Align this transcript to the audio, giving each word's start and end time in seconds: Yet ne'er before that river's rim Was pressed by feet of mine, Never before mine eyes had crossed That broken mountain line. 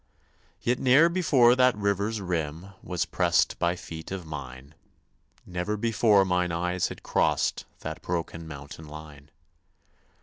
Yet 0.63 0.79
ne'er 0.79 1.09
before 1.09 1.55
that 1.55 1.77
river's 1.77 2.21
rim 2.21 2.69
Was 2.81 3.05
pressed 3.05 3.59
by 3.59 3.75
feet 3.75 4.09
of 4.09 4.25
mine, 4.25 4.73
Never 5.45 5.77
before 5.77 6.25
mine 6.25 6.51
eyes 6.51 6.87
had 6.87 7.03
crossed 7.03 7.65
That 7.81 8.01
broken 8.01 8.47
mountain 8.47 8.87
line. 8.87 9.29